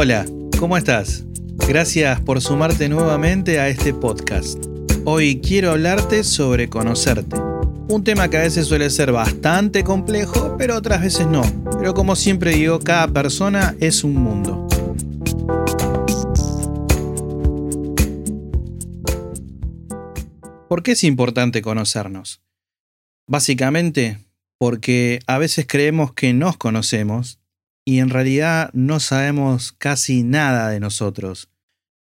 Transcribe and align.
Hola, 0.00 0.26
¿cómo 0.60 0.76
estás? 0.76 1.24
Gracias 1.66 2.20
por 2.20 2.40
sumarte 2.40 2.88
nuevamente 2.88 3.58
a 3.58 3.68
este 3.68 3.92
podcast. 3.92 4.64
Hoy 5.04 5.40
quiero 5.40 5.72
hablarte 5.72 6.22
sobre 6.22 6.68
conocerte. 6.68 7.34
Un 7.88 8.04
tema 8.04 8.30
que 8.30 8.36
a 8.36 8.42
veces 8.42 8.68
suele 8.68 8.90
ser 8.90 9.10
bastante 9.10 9.82
complejo, 9.82 10.54
pero 10.56 10.76
otras 10.76 11.02
veces 11.02 11.26
no. 11.26 11.42
Pero 11.80 11.94
como 11.94 12.14
siempre 12.14 12.52
digo, 12.52 12.78
cada 12.78 13.08
persona 13.08 13.74
es 13.80 14.04
un 14.04 14.14
mundo. 14.14 14.68
¿Por 20.68 20.84
qué 20.84 20.92
es 20.92 21.02
importante 21.02 21.60
conocernos? 21.60 22.40
Básicamente 23.26 24.18
porque 24.58 25.18
a 25.26 25.38
veces 25.38 25.66
creemos 25.68 26.12
que 26.12 26.32
nos 26.34 26.56
conocemos 26.56 27.40
y 27.88 28.00
en 28.00 28.10
realidad 28.10 28.68
no 28.74 29.00
sabemos 29.00 29.72
casi 29.72 30.22
nada 30.22 30.68
de 30.68 30.78
nosotros. 30.78 31.48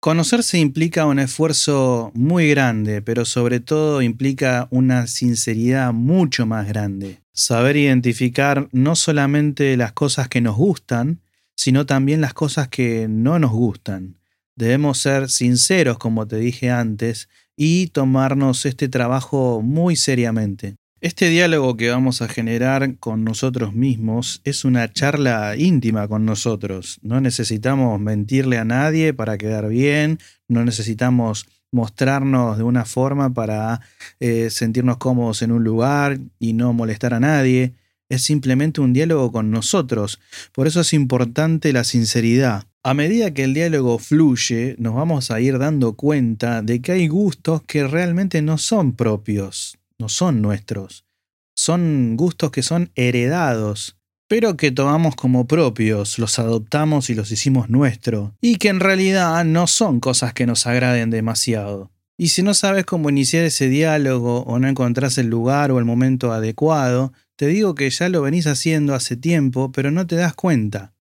Conocerse 0.01 0.59
implica 0.59 1.05
un 1.05 1.17
esfuerzo 1.17 2.11
muy 2.13 2.49
grande, 2.49 3.01
pero 3.01 3.23
sobre 3.23 3.61
todo 3.61 4.01
implica 4.01 4.67
una 4.69 5.07
sinceridad 5.07 5.93
mucho 5.93 6.45
más 6.45 6.67
grande. 6.67 7.21
Saber 7.31 7.77
identificar 7.77 8.67
no 8.73 8.97
solamente 8.97 9.77
las 9.77 9.93
cosas 9.93 10.27
que 10.27 10.41
nos 10.41 10.57
gustan, 10.57 11.21
sino 11.55 11.85
también 11.85 12.19
las 12.19 12.33
cosas 12.33 12.67
que 12.67 13.07
no 13.07 13.39
nos 13.39 13.51
gustan. 13.51 14.17
Debemos 14.57 14.97
ser 14.97 15.29
sinceros, 15.29 15.97
como 15.99 16.27
te 16.27 16.35
dije 16.35 16.69
antes, 16.69 17.29
y 17.55 17.87
tomarnos 17.87 18.65
este 18.65 18.89
trabajo 18.89 19.61
muy 19.61 19.95
seriamente. 19.95 20.75
Este 20.99 21.29
diálogo 21.29 21.77
que 21.77 21.91
vamos 21.91 22.23
a 22.23 22.27
generar 22.27 22.95
con 22.97 23.23
nosotros 23.23 23.75
mismos 23.75 24.41
es 24.45 24.65
una 24.65 24.91
charla 24.91 25.55
íntima 25.55 26.07
con 26.07 26.25
nosotros. 26.25 26.97
No 27.03 27.21
necesitamos 27.21 28.01
mentirle 28.01 28.57
a 28.57 28.65
nadie 28.65 29.13
para 29.13 29.37
quedar 29.37 29.69
bien, 29.69 30.17
no 30.47 30.65
necesitamos 30.65 31.45
mostrarnos 31.71 32.57
de 32.57 32.63
una 32.63 32.83
forma 32.83 33.31
para 33.31 33.81
eh, 34.19 34.49
sentirnos 34.49 34.97
cómodos 34.97 35.43
en 35.43 35.51
un 35.51 35.63
lugar 35.63 36.17
y 36.39 36.53
no 36.53 36.73
molestar 36.73 37.13
a 37.13 37.19
nadie. 37.19 37.75
Es 38.09 38.23
simplemente 38.23 38.81
un 38.81 38.91
diálogo 38.91 39.31
con 39.31 39.51
nosotros. 39.51 40.19
Por 40.51 40.65
eso 40.65 40.81
es 40.81 40.93
importante 40.93 41.73
la 41.73 41.83
sinceridad. 41.83 42.63
A 42.81 42.95
medida 42.95 43.35
que 43.35 43.43
el 43.43 43.53
diálogo 43.53 43.99
fluye, 43.99 44.75
nos 44.79 44.95
vamos 44.95 45.29
a 45.29 45.39
ir 45.41 45.59
dando 45.59 45.93
cuenta 45.93 46.63
de 46.63 46.81
que 46.81 46.93
hay 46.93 47.07
gustos 47.07 47.61
que 47.67 47.85
realmente 47.85 48.41
no 48.41 48.57
son 48.57 48.93
propios 48.93 49.77
no 49.99 50.09
son 50.09 50.41
nuestros. 50.41 51.05
Son 51.55 52.15
gustos 52.15 52.51
que 52.51 52.63
son 52.63 52.91
heredados, 52.95 53.97
pero 54.27 54.57
que 54.57 54.71
tomamos 54.71 55.15
como 55.15 55.47
propios, 55.47 56.19
los 56.19 56.37
adoptamos 56.37 57.09
y 57.09 57.15
los 57.15 57.31
hicimos 57.31 57.69
nuestro, 57.69 58.35
y 58.41 58.57
que 58.57 58.69
en 58.69 58.79
realidad 58.79 59.43
no 59.45 59.67
son 59.67 59.99
cosas 59.99 60.33
que 60.33 60.45
nos 60.45 60.67
agraden 60.67 61.09
demasiado. 61.09 61.91
Y 62.17 62.29
si 62.29 62.43
no 62.43 62.53
sabes 62.53 62.85
cómo 62.85 63.09
iniciar 63.09 63.45
ese 63.45 63.69
diálogo 63.69 64.41
o 64.41 64.59
no 64.59 64.67
encontrás 64.67 65.17
el 65.17 65.27
lugar 65.27 65.71
o 65.71 65.79
el 65.79 65.85
momento 65.85 66.31
adecuado, 66.33 67.13
te 67.35 67.47
digo 67.47 67.75
que 67.75 67.89
ya 67.89 68.09
lo 68.09 68.23
venís 68.23 68.47
haciendo 68.47 68.95
hace 68.95 69.15
tiempo, 69.15 69.71
pero 69.71 69.91
no 69.91 70.07
te 70.07 70.15
das 70.15 70.33
cuenta. 70.33 70.93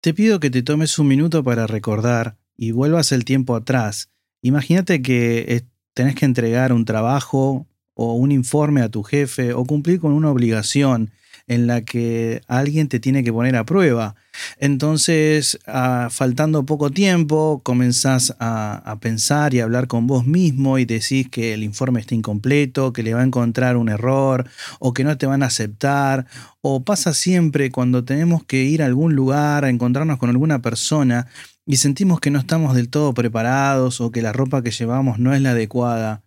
Te 0.00 0.14
pido 0.14 0.40
que 0.40 0.50
te 0.50 0.62
tomes 0.62 0.98
un 0.98 1.08
minuto 1.08 1.44
para 1.44 1.66
recordar 1.66 2.38
y 2.56 2.72
vuelvas 2.72 3.12
el 3.12 3.24
tiempo 3.24 3.54
atrás. 3.54 4.08
Imagínate 4.40 5.02
que 5.02 5.64
tenés 5.94 6.14
que 6.14 6.24
entregar 6.24 6.72
un 6.72 6.86
trabajo 6.86 7.66
o 7.94 8.14
un 8.14 8.32
informe 8.32 8.82
a 8.82 8.88
tu 8.88 9.02
jefe 9.02 9.52
o 9.52 9.64
cumplir 9.64 10.00
con 10.00 10.12
una 10.12 10.30
obligación 10.30 11.10
en 11.48 11.66
la 11.66 11.82
que 11.82 12.40
alguien 12.46 12.88
te 12.88 13.00
tiene 13.00 13.24
que 13.24 13.32
poner 13.32 13.56
a 13.56 13.64
prueba. 13.64 14.14
Entonces, 14.58 15.58
ah, 15.66 16.08
faltando 16.10 16.64
poco 16.64 16.90
tiempo, 16.90 17.60
comenzás 17.64 18.34
a, 18.38 18.76
a, 18.90 19.00
pensar 19.00 19.52
y 19.52 19.60
a 19.60 19.64
hablar 19.64 19.88
con 19.88 20.06
vos 20.06 20.26
mismo 20.26 20.78
y 20.78 20.84
decís 20.84 21.28
que 21.28 21.54
el 21.54 21.62
informe 21.62 22.00
está 22.00 22.14
incompleto, 22.14 22.92
que 22.92 23.02
le 23.02 23.14
va 23.14 23.20
a 23.20 23.24
encontrar 23.24 23.76
un 23.76 23.88
error 23.88 24.48
o 24.78 24.94
que 24.94 25.04
no 25.04 25.18
te 25.18 25.26
van 25.26 25.42
a 25.42 25.46
aceptar. 25.46 26.26
O 26.60 26.84
pasa 26.84 27.12
siempre 27.12 27.70
cuando 27.70 28.04
tenemos 28.04 28.44
que 28.44 28.62
ir 28.62 28.82
a 28.82 28.86
algún 28.86 29.14
lugar, 29.14 29.64
a 29.64 29.70
encontrarnos 29.70 30.18
con 30.18 30.30
alguna 30.30 30.62
persona 30.62 31.26
y 31.66 31.76
sentimos 31.76 32.20
que 32.20 32.30
no 32.30 32.38
estamos 32.38 32.74
del 32.74 32.88
todo 32.88 33.14
preparados 33.14 34.00
o 34.00 34.10
que 34.10 34.22
la 34.22 34.32
ropa 34.32 34.62
que 34.62 34.70
llevamos 34.70 35.18
no 35.18 35.34
es 35.34 35.42
la 35.42 35.50
adecuada. 35.50 36.22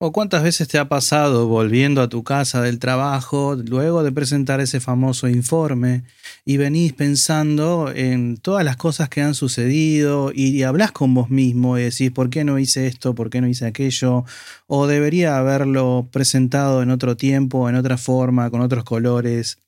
¿O 0.00 0.12
cuántas 0.12 0.44
veces 0.44 0.68
te 0.68 0.78
ha 0.78 0.88
pasado 0.88 1.48
volviendo 1.48 2.00
a 2.02 2.08
tu 2.08 2.22
casa 2.22 2.62
del 2.62 2.78
trabajo 2.78 3.56
luego 3.56 4.04
de 4.04 4.12
presentar 4.12 4.60
ese 4.60 4.78
famoso 4.78 5.26
informe 5.26 6.04
y 6.44 6.56
venís 6.56 6.92
pensando 6.92 7.90
en 7.92 8.36
todas 8.36 8.64
las 8.64 8.76
cosas 8.76 9.08
que 9.08 9.22
han 9.22 9.34
sucedido 9.34 10.30
y, 10.32 10.62
hablas 10.62 10.92
con 10.92 11.14
vos 11.14 11.30
mismo 11.30 11.78
y 11.78 11.82
decís, 11.82 12.12
¿por 12.12 12.30
qué 12.30 12.44
no 12.44 12.60
hice 12.60 12.86
esto? 12.86 13.16
¿Por 13.16 13.28
qué 13.28 13.40
no 13.40 13.48
hice 13.48 13.66
aquello? 13.66 14.24
O 14.68 14.86
debería 14.86 15.36
haberlo 15.36 16.08
presentado 16.12 16.80
en 16.80 16.90
otro 16.92 17.16
tiempo, 17.16 17.68
en 17.68 17.74
otra 17.74 17.98
forma, 17.98 18.50
con 18.50 18.60
otros 18.60 18.84
colores. 18.84 19.58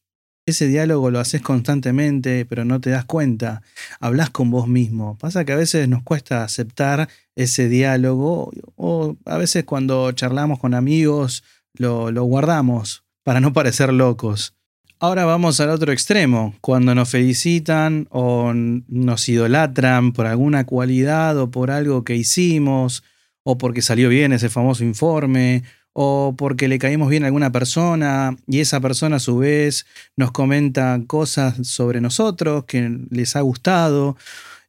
Ese 0.50 0.66
diálogo 0.66 1.12
lo 1.12 1.20
haces 1.20 1.42
constantemente, 1.42 2.44
pero 2.44 2.64
no 2.64 2.80
te 2.80 2.90
das 2.90 3.04
cuenta. 3.04 3.62
Hablas 4.00 4.30
con 4.30 4.50
vos 4.50 4.66
mismo. 4.66 5.16
Pasa 5.16 5.44
que 5.44 5.52
a 5.52 5.56
veces 5.56 5.88
nos 5.88 6.02
cuesta 6.02 6.42
aceptar 6.42 7.08
ese 7.36 7.68
diálogo 7.68 8.50
o 8.74 9.16
a 9.26 9.38
veces 9.38 9.62
cuando 9.62 10.10
charlamos 10.10 10.58
con 10.58 10.74
amigos 10.74 11.44
lo, 11.72 12.10
lo 12.10 12.24
guardamos 12.24 13.04
para 13.22 13.38
no 13.38 13.52
parecer 13.52 13.92
locos. 13.92 14.56
Ahora 14.98 15.24
vamos 15.24 15.60
al 15.60 15.70
otro 15.70 15.92
extremo, 15.92 16.56
cuando 16.60 16.96
nos 16.96 17.08
felicitan 17.08 18.08
o 18.10 18.52
nos 18.52 19.28
idolatran 19.28 20.12
por 20.12 20.26
alguna 20.26 20.64
cualidad 20.64 21.38
o 21.38 21.52
por 21.52 21.70
algo 21.70 22.02
que 22.02 22.16
hicimos 22.16 23.04
o 23.44 23.56
porque 23.56 23.82
salió 23.82 24.08
bien 24.08 24.32
ese 24.32 24.48
famoso 24.48 24.82
informe 24.82 25.62
o 25.92 26.34
porque 26.36 26.68
le 26.68 26.78
caímos 26.78 27.10
bien 27.10 27.24
a 27.24 27.26
alguna 27.26 27.50
persona 27.52 28.36
y 28.46 28.60
esa 28.60 28.80
persona 28.80 29.16
a 29.16 29.20
su 29.20 29.38
vez 29.38 29.86
nos 30.16 30.30
comenta 30.30 31.00
cosas 31.06 31.66
sobre 31.66 32.00
nosotros 32.00 32.64
que 32.64 32.98
les 33.10 33.36
ha 33.36 33.40
gustado 33.40 34.16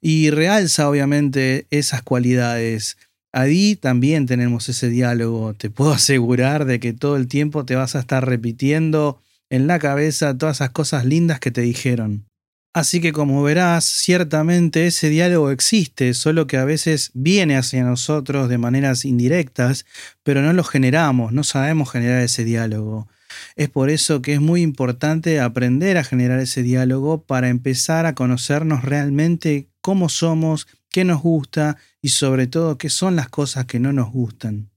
y 0.01 0.31
realza 0.31 0.89
obviamente 0.89 1.67
esas 1.69 2.01
cualidades. 2.01 2.97
Ahí 3.31 3.75
también 3.75 4.25
tenemos 4.25 4.67
ese 4.67 4.89
diálogo. 4.89 5.53
Te 5.53 5.69
puedo 5.69 5.91
asegurar 5.93 6.65
de 6.65 6.79
que 6.79 6.93
todo 6.93 7.15
el 7.17 7.27
tiempo 7.27 7.65
te 7.65 7.75
vas 7.75 7.95
a 7.95 7.99
estar 7.99 8.25
repitiendo 8.25 9.21
en 9.49 9.67
la 9.67 9.79
cabeza 9.79 10.37
todas 10.37 10.57
esas 10.57 10.71
cosas 10.71 11.05
lindas 11.05 11.39
que 11.39 11.51
te 11.51 11.61
dijeron. 11.61 12.25
Así 12.73 13.01
que 13.01 13.11
como 13.11 13.43
verás, 13.43 13.83
ciertamente 13.83 14.87
ese 14.87 15.09
diálogo 15.09 15.51
existe, 15.51 16.13
solo 16.13 16.47
que 16.47 16.55
a 16.55 16.63
veces 16.63 17.11
viene 17.13 17.57
hacia 17.57 17.83
nosotros 17.83 18.47
de 18.47 18.57
maneras 18.57 19.03
indirectas, 19.03 19.85
pero 20.23 20.41
no 20.41 20.53
lo 20.53 20.63
generamos, 20.63 21.33
no 21.33 21.43
sabemos 21.43 21.91
generar 21.91 22.21
ese 22.21 22.45
diálogo. 22.45 23.09
Es 23.57 23.69
por 23.69 23.89
eso 23.89 24.21
que 24.21 24.33
es 24.33 24.39
muy 24.39 24.61
importante 24.61 25.41
aprender 25.41 25.97
a 25.97 26.05
generar 26.05 26.39
ese 26.39 26.63
diálogo 26.63 27.23
para 27.23 27.49
empezar 27.49 28.05
a 28.05 28.15
conocernos 28.15 28.83
realmente 28.83 29.67
cómo 29.81 30.07
somos, 30.07 30.67
qué 30.89 31.03
nos 31.03 31.21
gusta 31.21 31.77
y 32.01 32.09
sobre 32.09 32.47
todo 32.47 32.77
qué 32.77 32.89
son 32.89 33.17
las 33.17 33.27
cosas 33.27 33.65
que 33.65 33.79
no 33.79 33.91
nos 33.91 34.11
gustan. 34.11 34.69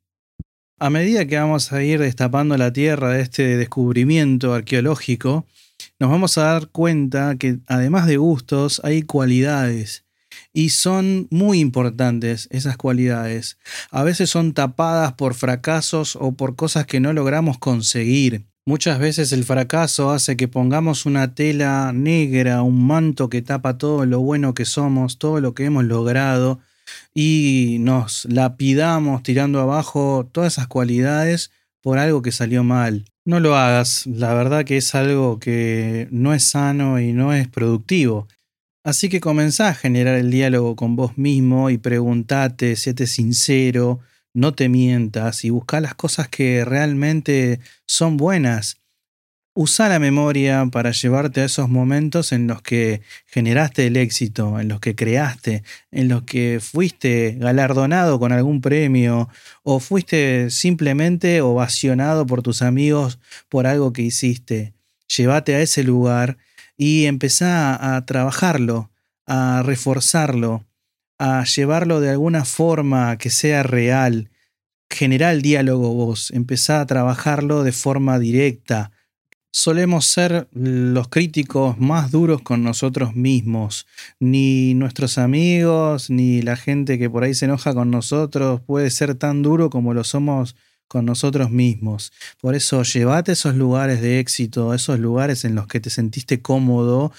A 0.80 0.90
medida 0.90 1.26
que 1.26 1.38
vamos 1.38 1.72
a 1.72 1.82
ir 1.84 2.00
destapando 2.00 2.56
la 2.56 2.72
tierra 2.72 3.10
de 3.10 3.22
este 3.22 3.56
descubrimiento 3.56 4.52
arqueológico, 4.52 5.46
nos 5.98 6.10
vamos 6.10 6.38
a 6.38 6.42
dar 6.42 6.68
cuenta 6.68 7.36
que 7.36 7.58
además 7.66 8.06
de 8.06 8.16
gustos 8.16 8.80
hay 8.84 9.02
cualidades 9.02 10.04
y 10.52 10.70
son 10.70 11.28
muy 11.30 11.60
importantes 11.60 12.48
esas 12.50 12.76
cualidades. 12.76 13.58
A 13.90 14.02
veces 14.02 14.30
son 14.30 14.52
tapadas 14.52 15.12
por 15.12 15.34
fracasos 15.34 16.16
o 16.16 16.32
por 16.32 16.56
cosas 16.56 16.86
que 16.86 17.00
no 17.00 17.12
logramos 17.12 17.58
conseguir. 17.58 18.44
Muchas 18.66 18.98
veces 18.98 19.32
el 19.32 19.44
fracaso 19.44 20.10
hace 20.10 20.36
que 20.36 20.48
pongamos 20.48 21.04
una 21.04 21.34
tela 21.34 21.92
negra, 21.92 22.62
un 22.62 22.86
manto 22.86 23.28
que 23.28 23.42
tapa 23.42 23.76
todo 23.76 24.06
lo 24.06 24.20
bueno 24.20 24.54
que 24.54 24.64
somos, 24.64 25.18
todo 25.18 25.40
lo 25.40 25.54
que 25.54 25.66
hemos 25.66 25.84
logrado, 25.84 26.60
y 27.14 27.76
nos 27.80 28.24
lapidamos 28.24 29.22
tirando 29.22 29.60
abajo 29.60 30.28
todas 30.32 30.54
esas 30.54 30.66
cualidades 30.66 31.50
por 31.82 31.98
algo 31.98 32.22
que 32.22 32.32
salió 32.32 32.64
mal. 32.64 33.04
No 33.26 33.40
lo 33.40 33.56
hagas, 33.56 34.06
la 34.06 34.34
verdad 34.34 34.66
que 34.66 34.76
es 34.76 34.94
algo 34.94 35.38
que 35.38 36.08
no 36.10 36.34
es 36.34 36.44
sano 36.44 37.00
y 37.00 37.14
no 37.14 37.32
es 37.32 37.48
productivo. 37.48 38.28
Así 38.84 39.08
que 39.08 39.20
comenzá 39.20 39.70
a 39.70 39.74
generar 39.74 40.16
el 40.16 40.30
diálogo 40.30 40.76
con 40.76 40.94
vos 40.94 41.16
mismo 41.16 41.70
y 41.70 41.78
preguntate, 41.78 42.76
séte 42.76 43.06
sincero, 43.06 44.00
no 44.34 44.54
te 44.54 44.68
mientas 44.68 45.42
y 45.46 45.48
busca 45.48 45.80
las 45.80 45.94
cosas 45.94 46.28
que 46.28 46.66
realmente 46.66 47.60
son 47.86 48.18
buenas 48.18 48.83
Usa 49.56 49.88
la 49.88 50.00
memoria 50.00 50.66
para 50.72 50.90
llevarte 50.90 51.40
a 51.40 51.44
esos 51.44 51.68
momentos 51.68 52.32
en 52.32 52.48
los 52.48 52.60
que 52.60 53.02
generaste 53.26 53.86
el 53.86 53.96
éxito, 53.96 54.58
en 54.58 54.66
los 54.66 54.80
que 54.80 54.96
creaste, 54.96 55.62
en 55.92 56.08
los 56.08 56.24
que 56.24 56.58
fuiste 56.60 57.36
galardonado 57.38 58.18
con 58.18 58.32
algún 58.32 58.60
premio 58.60 59.28
o 59.62 59.78
fuiste 59.78 60.50
simplemente 60.50 61.40
ovacionado 61.40 62.26
por 62.26 62.42
tus 62.42 62.62
amigos 62.62 63.20
por 63.48 63.68
algo 63.68 63.92
que 63.92 64.02
hiciste. 64.02 64.74
Llévate 65.16 65.54
a 65.54 65.60
ese 65.60 65.84
lugar 65.84 66.36
y 66.76 67.04
empezá 67.04 67.94
a 67.94 68.04
trabajarlo, 68.06 68.90
a 69.24 69.62
reforzarlo, 69.64 70.64
a 71.16 71.44
llevarlo 71.44 72.00
de 72.00 72.10
alguna 72.10 72.44
forma 72.44 73.16
que 73.18 73.30
sea 73.30 73.62
real, 73.62 74.30
generar 74.90 75.32
el 75.32 75.42
diálogo 75.42 75.94
vos, 75.94 76.32
empezá 76.32 76.80
a 76.80 76.86
trabajarlo 76.86 77.62
de 77.62 77.70
forma 77.70 78.18
directa. 78.18 78.90
Solemos 79.56 80.06
ser 80.06 80.48
los 80.52 81.06
críticos 81.06 81.78
más 81.78 82.10
duros 82.10 82.42
con 82.42 82.64
nosotros 82.64 83.14
mismos. 83.14 83.86
Ni 84.18 84.74
nuestros 84.74 85.16
amigos, 85.16 86.10
ni 86.10 86.42
la 86.42 86.56
gente 86.56 86.98
que 86.98 87.08
por 87.08 87.22
ahí 87.22 87.34
se 87.34 87.44
enoja 87.44 87.72
con 87.72 87.88
nosotros 87.88 88.60
puede 88.62 88.90
ser 88.90 89.14
tan 89.14 89.42
duro 89.42 89.70
como 89.70 89.94
lo 89.94 90.02
somos 90.02 90.56
con 90.88 91.04
nosotros 91.04 91.50
mismos. 91.50 92.12
Por 92.40 92.54
eso, 92.54 92.82
llévate 92.82 93.32
esos 93.32 93.54
lugares 93.54 94.00
de 94.00 94.20
éxito, 94.20 94.74
esos 94.74 94.98
lugares 94.98 95.44
en 95.44 95.54
los 95.54 95.66
que 95.66 95.80
te 95.80 95.90
sentiste 95.90 96.40
cómodo 96.40 97.12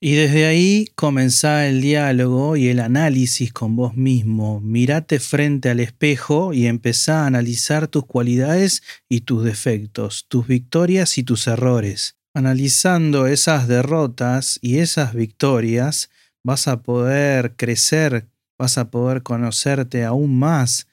y 0.00 0.14
desde 0.14 0.46
ahí 0.46 0.88
comenzá 0.94 1.66
el 1.66 1.80
diálogo 1.80 2.56
y 2.56 2.68
el 2.68 2.78
análisis 2.78 3.52
con 3.52 3.74
vos 3.74 3.96
mismo. 3.96 4.60
Mirate 4.60 5.18
frente 5.18 5.70
al 5.70 5.80
espejo 5.80 6.52
y 6.52 6.66
empezá 6.66 7.22
a 7.22 7.26
analizar 7.26 7.88
tus 7.88 8.06
cualidades 8.06 8.82
y 9.08 9.22
tus 9.22 9.44
defectos, 9.44 10.26
tus 10.28 10.46
victorias 10.46 11.18
y 11.18 11.24
tus 11.24 11.48
errores. 11.48 12.16
Analizando 12.32 13.26
esas 13.26 13.66
derrotas 13.66 14.60
y 14.62 14.78
esas 14.78 15.14
victorias, 15.14 16.10
vas 16.44 16.68
a 16.68 16.82
poder 16.82 17.56
crecer, 17.56 18.28
vas 18.56 18.78
a 18.78 18.90
poder 18.90 19.24
conocerte 19.24 20.04
aún 20.04 20.38
más. 20.38 20.87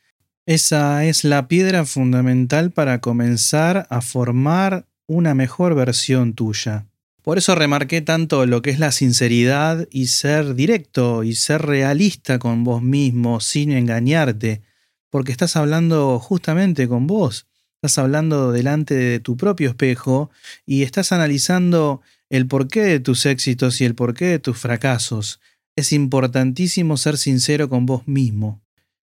Esa 0.48 1.06
es 1.06 1.24
la 1.24 1.48
piedra 1.48 1.86
fundamental 1.86 2.70
para 2.70 3.02
comenzar 3.02 3.88
a 3.90 4.02
formar 4.02 4.86
una 5.08 5.34
mejor 5.34 5.74
versión 5.74 6.36
tuya. 6.36 6.86
Por 7.24 7.40
eso 7.40 7.56
remarqué 7.56 8.02
tanto 8.02 8.46
lo 8.46 8.62
que 8.62 8.70
es 8.70 8.78
la 8.78 8.92
sinceridad 8.92 9.88
y 9.90 10.06
ser 10.06 10.54
directo 10.54 11.24
y 11.24 11.34
ser 11.34 11.64
realista 11.64 12.38
con 12.38 12.64
vos 12.64 12.84
mismo 12.84 13.40
sin 13.40 13.72
engañarte, 13.72 14.62
porque 15.10 15.32
estás 15.32 15.56
hablando 15.56 16.20
justamente 16.20 16.88
con 16.88 17.08
vos, 17.08 17.48
estás 17.82 17.98
hablando 17.98 18.52
delante 18.52 18.94
de 18.94 19.20
tu 19.20 19.38
propio 19.38 19.70
espejo 19.70 20.30
y 20.64 20.84
estás 20.84 21.12
analizando 21.12 22.02
el 22.30 22.46
porqué 22.46 22.82
de 22.82 23.00
tus 23.00 23.26
éxitos 23.26 23.82
y 23.82 23.86
el 23.86 23.96
porqué 23.96 24.26
de 24.26 24.40
tus 24.40 24.60
fracasos. 24.60 25.40
Es 25.76 25.92
importantísimo 25.92 26.98
ser 26.98 27.18
sincero 27.18 27.68
con 27.68 27.88
vos 27.88 28.08
mismo. 28.08 28.62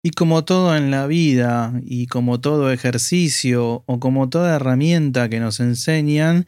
Y 0.07 0.11
como 0.11 0.45
todo 0.45 0.77
en 0.77 0.93
la 0.93 1.09
vida 1.09 1.81
y 1.85 2.07
como 2.07 2.39
todo 2.39 2.71
ejercicio 2.71 3.83
o 3.87 3.99
como 3.99 4.29
toda 4.29 4.55
herramienta 4.55 5.29
que 5.29 5.41
nos 5.41 5.59
enseñan, 5.59 6.47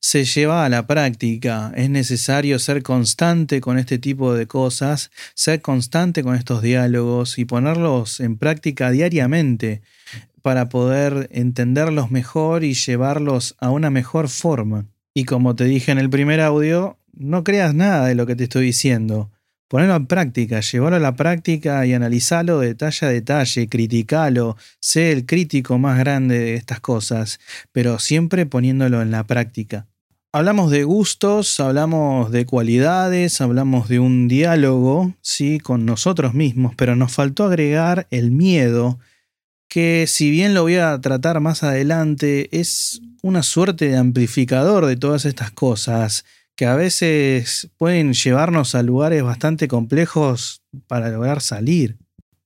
se 0.00 0.24
lleva 0.24 0.64
a 0.64 0.68
la 0.68 0.88
práctica. 0.88 1.72
Es 1.76 1.88
necesario 1.88 2.58
ser 2.58 2.82
constante 2.82 3.60
con 3.60 3.78
este 3.78 4.00
tipo 4.00 4.34
de 4.34 4.48
cosas, 4.48 5.12
ser 5.34 5.62
constante 5.62 6.24
con 6.24 6.34
estos 6.34 6.62
diálogos 6.62 7.38
y 7.38 7.44
ponerlos 7.44 8.18
en 8.18 8.38
práctica 8.38 8.90
diariamente 8.90 9.82
para 10.42 10.68
poder 10.68 11.28
entenderlos 11.30 12.10
mejor 12.10 12.64
y 12.64 12.74
llevarlos 12.74 13.54
a 13.60 13.70
una 13.70 13.88
mejor 13.88 14.28
forma. 14.28 14.86
Y 15.14 15.26
como 15.26 15.54
te 15.54 15.66
dije 15.66 15.92
en 15.92 15.98
el 15.98 16.10
primer 16.10 16.40
audio, 16.40 16.98
no 17.12 17.44
creas 17.44 17.72
nada 17.72 18.08
de 18.08 18.16
lo 18.16 18.26
que 18.26 18.34
te 18.34 18.42
estoy 18.42 18.66
diciendo. 18.66 19.30
Ponelo 19.68 19.96
en 19.96 20.06
práctica, 20.06 20.60
llevarlo 20.60 20.96
a 20.96 21.00
la 21.00 21.16
práctica 21.16 21.84
y 21.86 21.92
analizalo 21.92 22.60
detalle 22.60 23.06
a 23.06 23.08
detalle, 23.08 23.68
criticalo, 23.68 24.56
sé 24.78 25.10
el 25.10 25.26
crítico 25.26 25.76
más 25.76 25.98
grande 25.98 26.38
de 26.38 26.54
estas 26.54 26.78
cosas, 26.78 27.40
pero 27.72 27.98
siempre 27.98 28.46
poniéndolo 28.46 29.02
en 29.02 29.10
la 29.10 29.24
práctica. 29.24 29.88
Hablamos 30.32 30.70
de 30.70 30.84
gustos, 30.84 31.58
hablamos 31.58 32.30
de 32.30 32.46
cualidades, 32.46 33.40
hablamos 33.40 33.88
de 33.88 33.98
un 33.98 34.28
diálogo, 34.28 35.14
sí, 35.20 35.58
con 35.58 35.84
nosotros 35.84 36.32
mismos, 36.32 36.74
pero 36.76 36.94
nos 36.94 37.12
faltó 37.12 37.44
agregar 37.44 38.06
el 38.10 38.30
miedo, 38.30 39.00
que 39.68 40.04
si 40.06 40.30
bien 40.30 40.54
lo 40.54 40.62
voy 40.62 40.76
a 40.76 41.00
tratar 41.00 41.40
más 41.40 41.64
adelante, 41.64 42.48
es 42.56 43.00
una 43.22 43.42
suerte 43.42 43.88
de 43.88 43.96
amplificador 43.96 44.86
de 44.86 44.96
todas 44.96 45.24
estas 45.24 45.50
cosas, 45.50 46.24
que 46.56 46.66
a 46.66 46.74
veces 46.74 47.68
pueden 47.76 48.14
llevarnos 48.14 48.74
a 48.74 48.82
lugares 48.82 49.22
bastante 49.22 49.68
complejos 49.68 50.62
para 50.88 51.10
lograr 51.10 51.42
salir. 51.42 51.98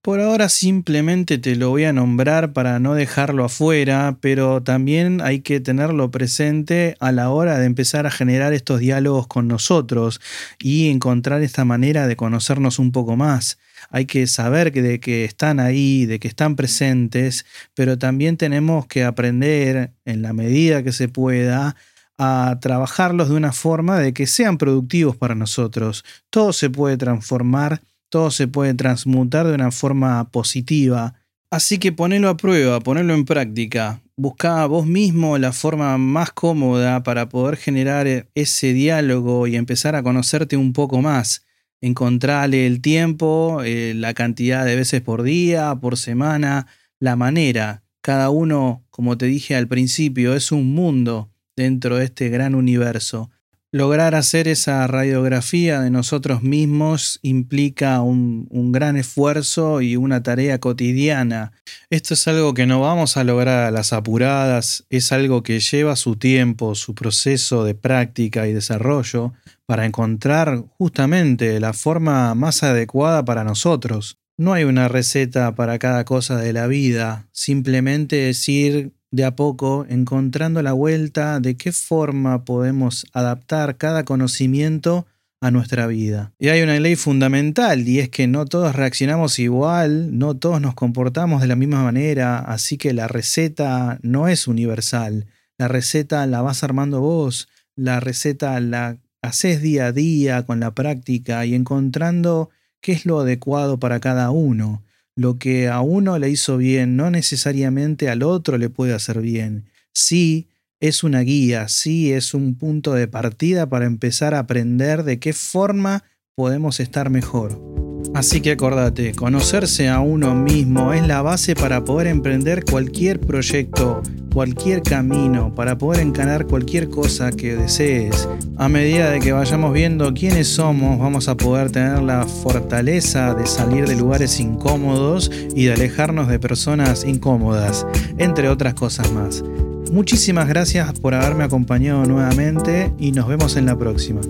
Por 0.03 0.19
ahora 0.19 0.49
simplemente 0.49 1.37
te 1.37 1.57
lo 1.57 1.69
voy 1.69 1.85
a 1.85 1.93
nombrar 1.93 2.55
para 2.55 2.79
no 2.81 2.95
dejarlo 2.95 3.45
afuera, 3.45 4.17
pero 4.23 4.63
también 4.63 5.21
hay 5.21 5.41
que 5.41 5.61
tenerlo 5.61 6.11
presente 6.11 6.97
a 7.01 7.13
la 7.13 7.29
hora 7.29 7.59
de 7.59 7.67
empezar 7.67 8.07
a 8.07 8.11
generar 8.11 8.55
estos 8.55 8.81
diálogos 8.81 9.27
con 9.27 9.47
nosotros 9.47 10.19
y 10.59 10.89
encontrar 10.89 11.43
esta 11.43 11.67
manera 11.67 12.07
de 12.07 12.17
conocernos 12.17 12.79
un 12.79 12.93
poco 12.93 13.15
más. 13.17 13.59
Hay 13.91 14.07
que 14.07 14.27
saber 14.27 14.73
de 14.73 15.01
que 15.01 15.27
están 15.27 15.61
ahí, 15.61 16.07
de 16.07 16.19
que 16.19 16.29
están 16.29 16.57
presentes, 16.57 17.45
pero 17.75 17.99
también 17.99 18.39
tenemos 18.39 18.87
que 18.87 19.05
aprender 19.05 19.93
en 20.07 20.23
la 20.23 20.33
medida 20.33 20.83
que 20.83 20.93
se 20.93 21.09
pueda 21.09 21.77
a 22.21 22.59
trabajarlos 22.61 23.31
de 23.31 23.37
una 23.37 23.53
forma 23.53 23.99
de 23.99 24.13
que 24.13 24.27
sean 24.27 24.59
productivos 24.59 25.17
para 25.17 25.35
nosotros. 25.35 26.05
Todo 26.29 26.53
se 26.53 26.69
puede 26.69 26.97
transformar 26.97 27.81
todo 28.11 28.31
se 28.31 28.49
puede 28.49 28.75
transmutar 28.75 29.47
de 29.47 29.55
una 29.55 29.71
forma 29.71 30.31
positiva. 30.31 31.15
Así 31.51 31.79
que 31.79 31.93
ponelo 31.93 32.29
a 32.29 32.37
prueba, 32.37 32.81
ponelo 32.81 33.15
en 33.15 33.25
práctica. 33.25 34.03
Busca 34.17 34.67
vos 34.67 34.87
mismo 34.87 35.39
la 35.39 35.53
forma 35.53 35.97
más 35.97 36.33
cómoda 36.33 37.03
para 37.03 37.29
poder 37.29 37.57
generar 37.57 38.29
ese 38.35 38.73
diálogo 38.73 39.47
y 39.47 39.57
empezar 39.57 39.97
a 39.97 40.03
conocerte 40.03 40.57
un 40.57 40.73
poco 40.73 41.01
más. 41.01 41.47
Encontrale 41.81 42.67
el 42.67 42.83
tiempo, 42.83 43.63
eh, 43.65 43.95
la 43.97 44.13
cantidad 44.13 44.67
de 44.67 44.77
veces 44.77 45.01
por 45.01 45.23
día, 45.23 45.75
por 45.81 45.97
semana, 45.97 46.67
la 46.99 47.17
manera. 47.17 47.83
Cada 48.03 48.29
uno, 48.31 48.85
como 48.91 49.17
te 49.17 49.27
dije 49.27 49.57
al 49.57 49.69
principio, 49.69 50.35
es 50.35 50.53
un 50.53 50.75
mundo 50.75 51.31
dentro 51.57 51.97
de 51.97 52.05
este 52.05 52.29
gran 52.29 52.55
universo. 52.55 53.31
Lograr 53.73 54.17
hacer 54.17 54.49
esa 54.49 54.85
radiografía 54.89 55.81
de 55.81 55.91
nosotros 55.91 56.43
mismos 56.43 57.21
implica 57.23 58.01
un, 58.01 58.49
gran 58.73 58.97
esfuerzo 58.97 59.81
y 59.81 59.95
una 59.95 60.25
tarea 60.25 60.59
cotidiana. 60.59 61.53
Esto 61.89 62.15
es 62.15 62.27
algo 62.27 62.53
que 62.53 62.67
no 62.67 62.81
vamos 62.81 63.17
a 63.17 63.23
lograr 63.23 63.65
a 63.67 63.71
las 63.71 63.93
apuradas, 63.93 64.87
es 64.91 65.13
algo 65.13 65.45
que 65.45 65.61
lleva 65.61 65.95
su 65.95 66.17
tiempo, 66.17 66.75
su 66.75 66.97
proceso 66.97 67.63
de 67.63 67.77
práctica 67.77 68.49
y 68.49 68.53
desarrollo 68.53 69.35
para 69.67 69.87
encontrar 69.87 70.65
justamente 70.77 71.61
la 71.61 71.73
forma 71.73 72.35
más 72.35 72.65
adecuada 72.65 73.25
para 73.25 73.45
nosotros. 73.45 74.19
No 74.37 74.53
hay 74.53 74.65
una 74.65 74.89
receta 74.89 75.55
para 75.55 75.79
cada 75.79 76.05
cosa 76.05 76.39
de 76.39 76.53
la 76.53 76.67
vida, 76.67 77.29
simplemente 77.31 78.31
es 78.31 78.49
ir 78.49 78.95
de 79.11 79.25
a 79.25 79.35
poco 79.35 79.87
encontrando 79.89 80.63
la 80.63 80.73
vuelta 80.73 81.41
de 81.41 81.57
qué 81.57 81.73
forma 81.73 82.45
podemos 82.45 83.07
adaptar 83.13 83.77
cada 83.77 84.05
conocimiento 84.05 85.07
a 85.41 85.51
nuestra 85.51 85.87
vida. 85.87 86.33
Y 86.39 86.49
hay 86.49 86.63
una 86.63 86.79
ley 86.79 86.97
fundamental 86.97 87.89
y 87.89 87.99
es 87.99 88.11
que 88.11 88.27
no 88.27 88.45
todos 88.45 88.77
reaccionamos 88.77 89.39
igual, 89.39 90.19
no 90.19 90.37
todos 90.37 90.61
nos 90.61 90.75
comportamos 90.75 91.41
de 91.41 91.49
la 91.49 91.57
misma 91.57 91.83
manera, 91.83 92.39
así 92.39 92.77
que 92.77 92.93
la 92.93 93.09
receta 93.09 93.99
no 94.03 94.29
es 94.29 94.47
universal. 94.47 95.27
La 95.57 95.69
receta 95.69 96.27
la 96.27 96.43
vas 96.43 96.63
armando 96.63 97.01
vos, 97.01 97.49
la 97.75 98.01
receta 98.01 98.61
la 98.61 98.99
haces 99.23 99.61
día 99.61 99.87
a 99.87 99.93
día 99.93 100.45
con 100.45 100.61
la 100.61 100.75
práctica 100.75 101.45
y 101.45 101.55
encontrando 101.55 102.51
qué 102.81 102.93
es 102.93 103.07
lo 103.07 103.21
adecuado 103.21 103.79
para 103.79 104.01
cada 104.01 104.31
uno. 104.31 104.83
Lo 105.21 105.37
que 105.37 105.69
a 105.69 105.83
uno 105.83 106.19
le 106.19 106.31
hizo 106.31 106.57
bien 106.57 106.97
no 106.97 107.11
necesariamente 107.11 108.09
al 108.09 108.23
otro 108.23 108.57
le 108.57 108.71
puede 108.71 108.95
hacer 108.95 109.21
bien. 109.21 109.69
Sí, 109.93 110.49
es 110.81 111.05
una 111.05 111.21
guía, 111.21 111.69
sí 111.69 112.11
es 112.11 112.33
un 112.33 112.57
punto 112.57 112.95
de 112.95 113.07
partida 113.07 113.69
para 113.69 113.85
empezar 113.85 114.33
a 114.33 114.39
aprender 114.39 115.03
de 115.03 115.19
qué 115.19 115.35
forma 115.35 116.05
podemos 116.35 116.81
estar 116.81 117.11
mejor. 117.11 117.80
Así 118.21 118.43
que 118.43 118.51
acordate, 118.51 119.15
conocerse 119.15 119.89
a 119.89 120.01
uno 120.01 120.35
mismo 120.35 120.93
es 120.93 121.07
la 121.09 121.23
base 121.23 121.55
para 121.55 121.87
poder 121.87 122.07
emprender 122.07 122.67
cualquier 122.67 123.19
proyecto, 123.19 124.03
cualquier 124.31 124.83
camino, 124.83 125.55
para 125.55 125.79
poder 125.79 126.03
encarar 126.03 126.47
cualquier 126.47 126.91
cosa 126.91 127.33
que 127.33 127.57
desees. 127.57 128.29
A 128.59 128.69
medida 128.69 129.11
de 129.11 129.21
que 129.21 129.33
vayamos 129.33 129.73
viendo 129.73 130.13
quiénes 130.13 130.49
somos, 130.49 130.99
vamos 130.99 131.29
a 131.29 131.37
poder 131.39 131.71
tener 131.71 132.03
la 132.03 132.27
fortaleza 132.27 133.33
de 133.33 133.47
salir 133.47 133.89
de 133.89 133.97
lugares 133.97 134.39
incómodos 134.39 135.31
y 135.57 135.65
de 135.65 135.73
alejarnos 135.73 136.29
de 136.29 136.39
personas 136.39 137.07
incómodas, 137.07 137.87
entre 138.19 138.51
otras 138.51 138.75
cosas 138.75 139.11
más. 139.13 139.43
Muchísimas 139.91 140.47
gracias 140.47 140.93
por 141.01 141.15
haberme 141.15 141.45
acompañado 141.45 142.05
nuevamente 142.05 142.93
y 142.99 143.13
nos 143.13 143.27
vemos 143.29 143.57
en 143.57 143.65
la 143.65 143.79
próxima. 143.79 144.21